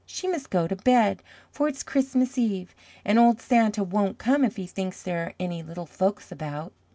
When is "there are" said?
5.03-5.33